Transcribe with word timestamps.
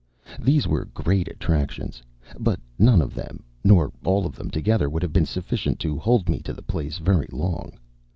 These 0.39 0.67
were 0.67 0.85
great 0.85 1.27
attractions; 1.27 2.01
but 2.39 2.59
none 2.79 3.03
of 3.03 3.13
them, 3.13 3.43
nor 3.63 3.91
all 4.03 4.25
of 4.25 4.35
them 4.35 4.49
together, 4.49 4.89
would 4.89 5.03
have 5.03 5.13
been 5.13 5.27
sufficient 5.27 5.77
to 5.81 5.99
hold 5.99 6.27
me 6.27 6.39
to 6.39 6.53
the 6.53 6.63
place 6.63 6.97
very 6.97 7.29
long. 7.31 7.73